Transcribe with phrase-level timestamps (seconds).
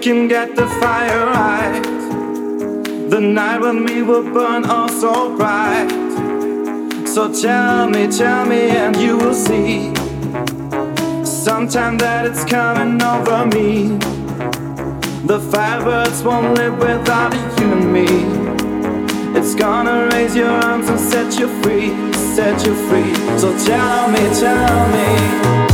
[0.00, 1.82] can get the fire right.
[3.10, 5.88] The night with me will burn all so bright.
[7.06, 9.92] So tell me, tell me, and you will see.
[11.24, 13.98] Sometime that it's coming over me.
[15.26, 18.06] The firebirds won't live without you and me.
[19.38, 21.88] It's gonna raise your arms and set you free,
[22.36, 23.14] set you free.
[23.38, 25.67] So tell me, tell me.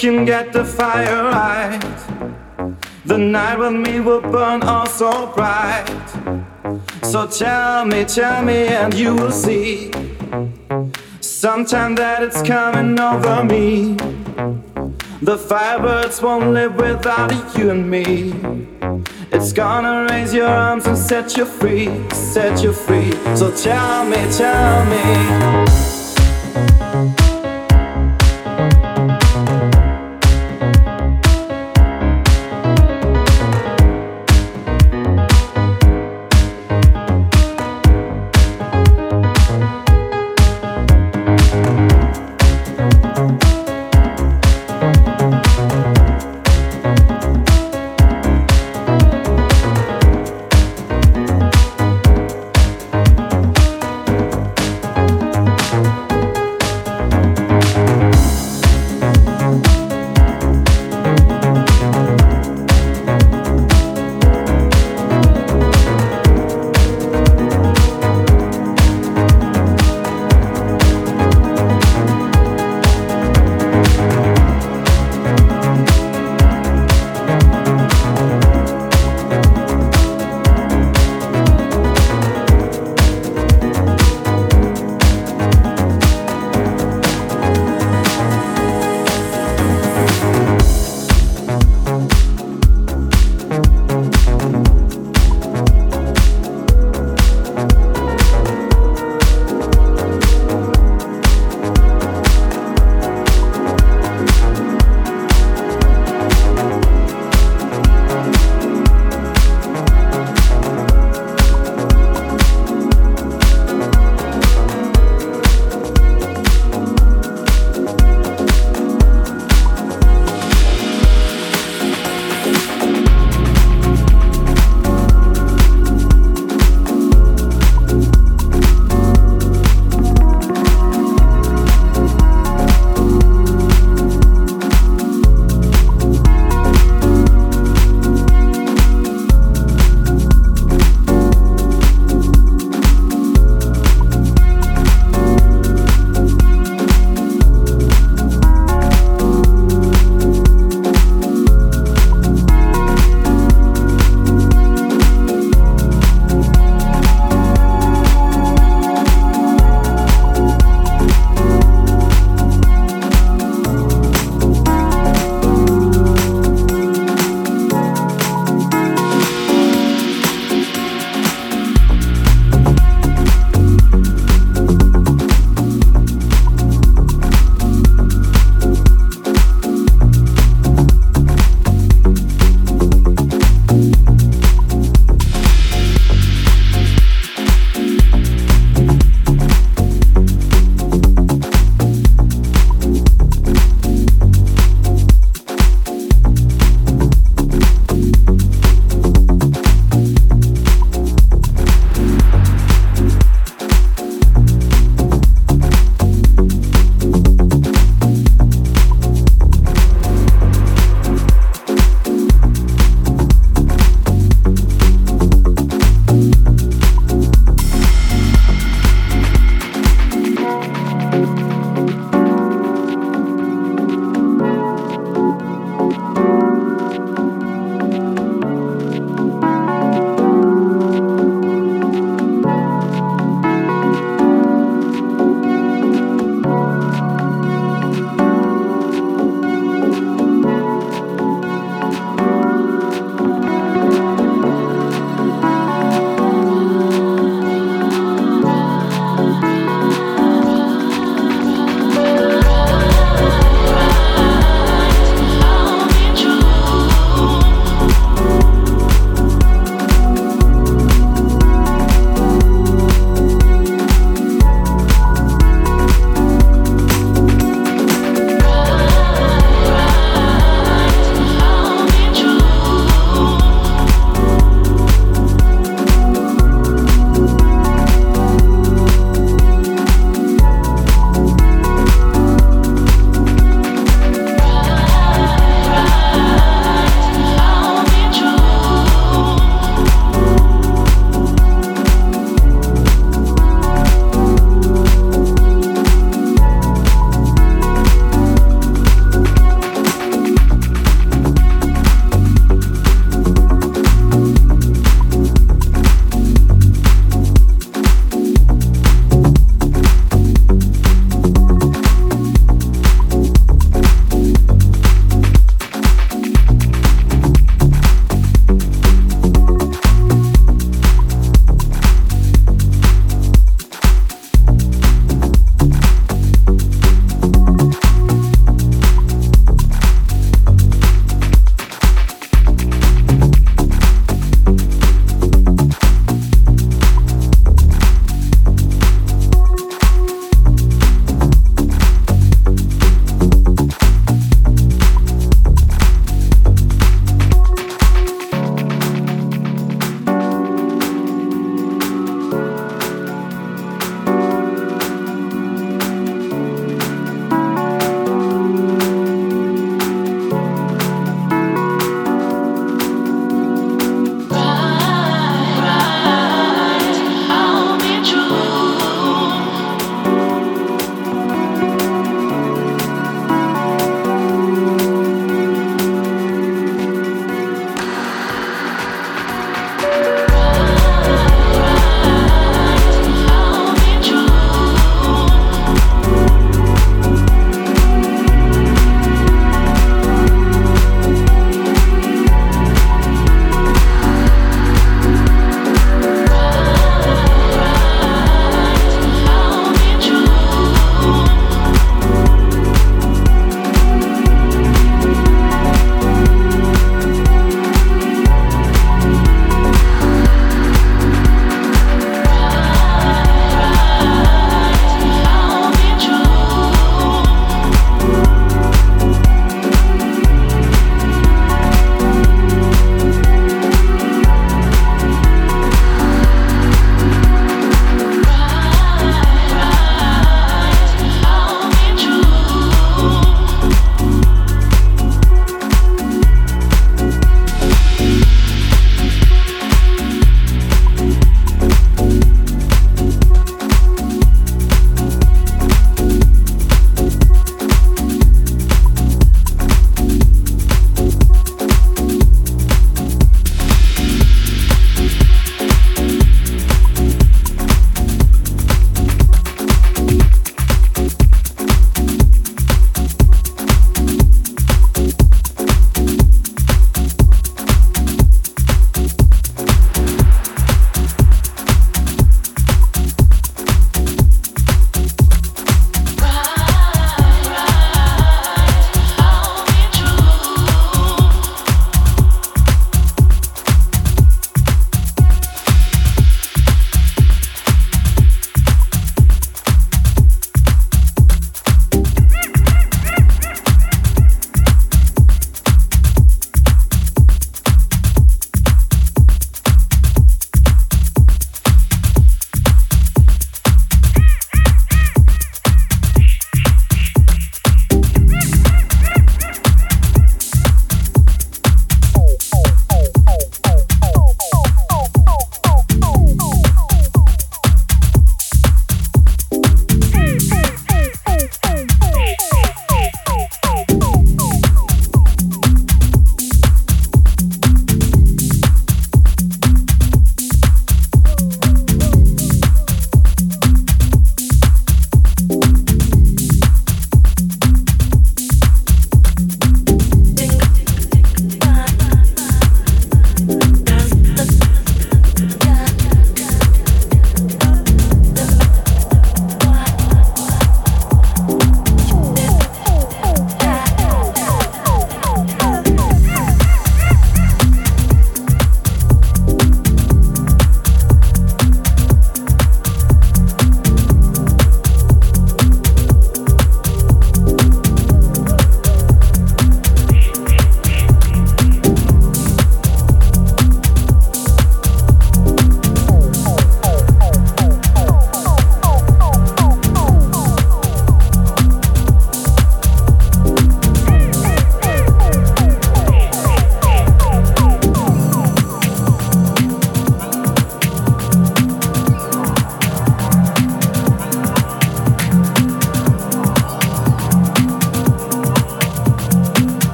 [0.00, 1.78] Can get the fire right.
[3.04, 5.84] The night with me will burn all so bright.
[7.02, 9.90] So tell me, tell me, and you will see.
[11.20, 13.96] Sometime that it's coming over me.
[15.20, 18.32] The firebirds won't live without you and me.
[19.30, 23.12] It's gonna raise your arms and set you free, set you free.
[23.36, 25.89] So tell me, tell me.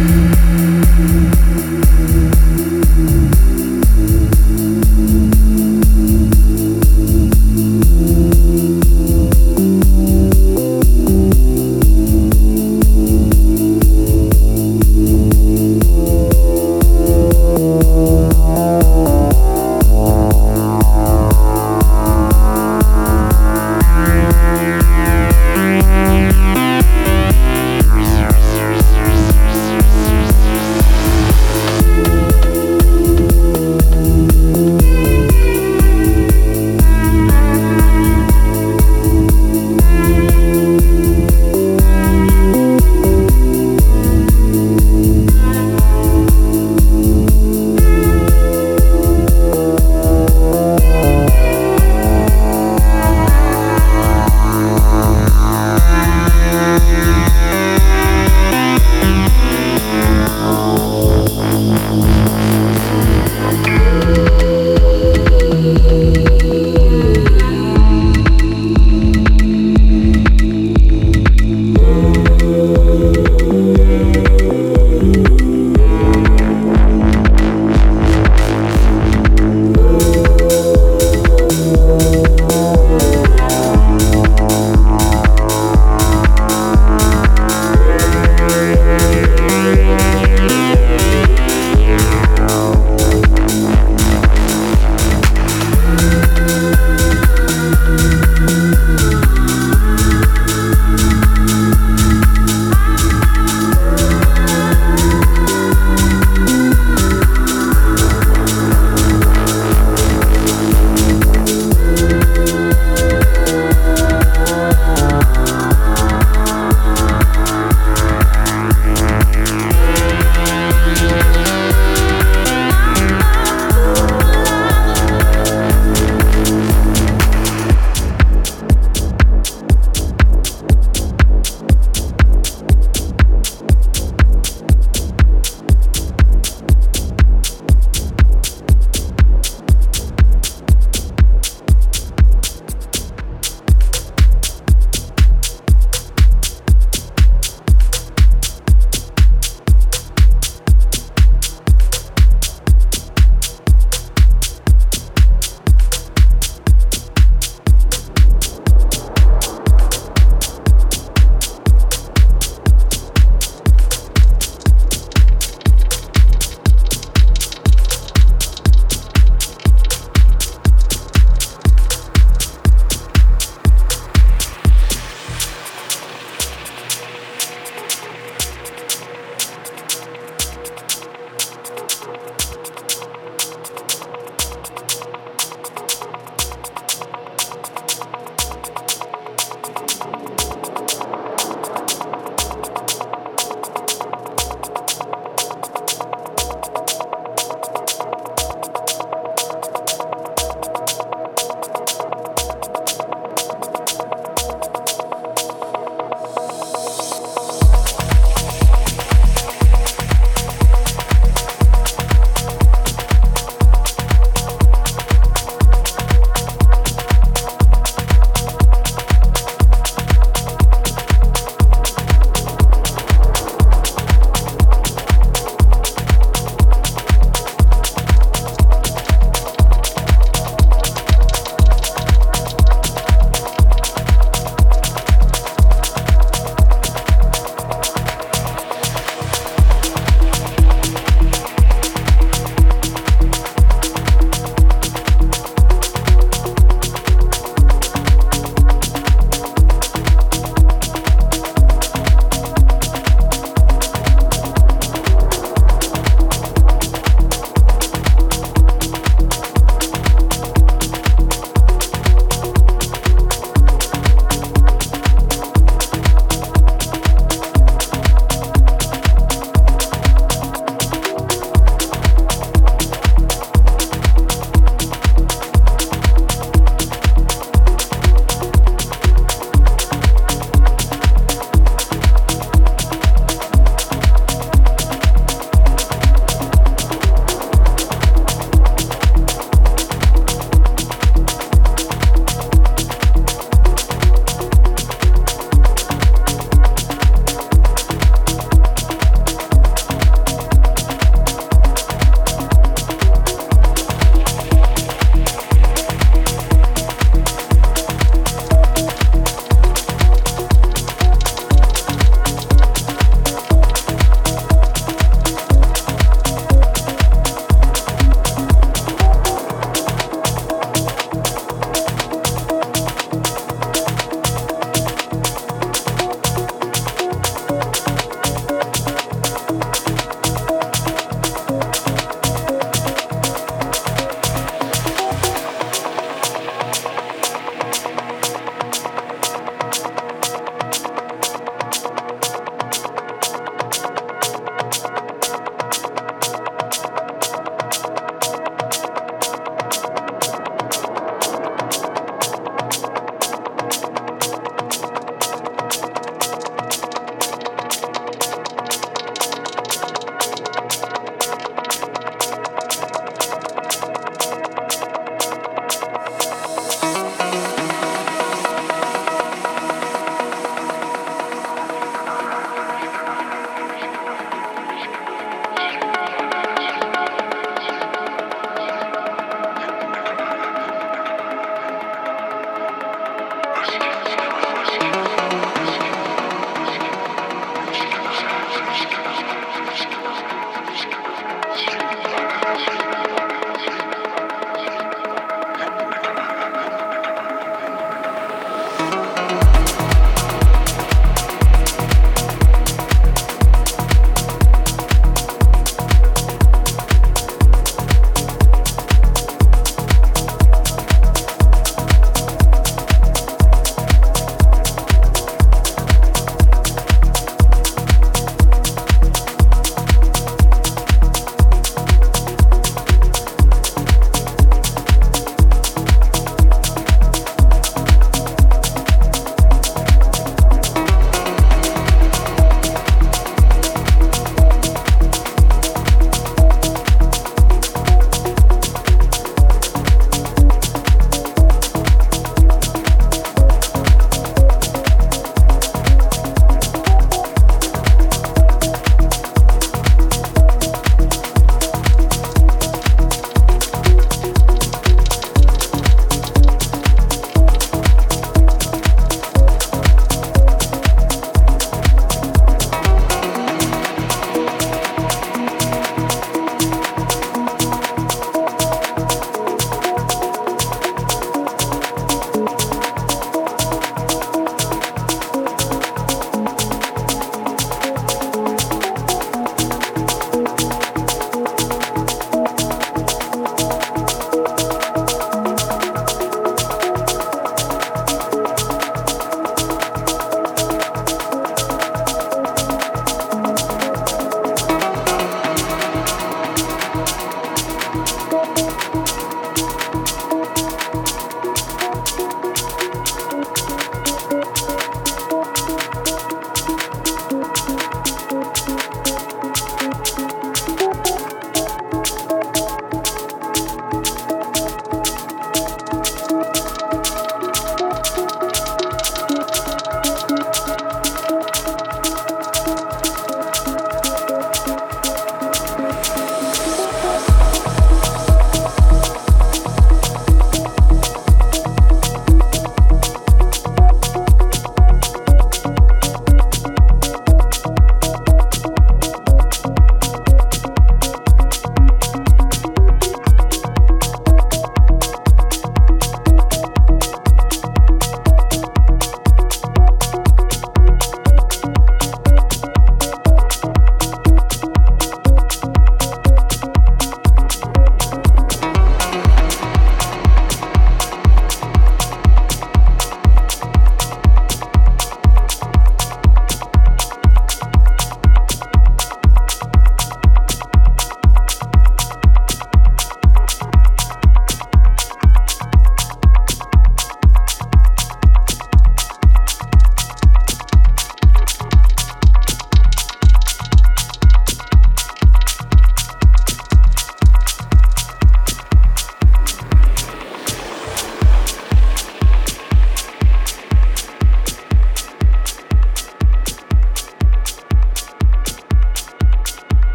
[0.00, 0.39] you.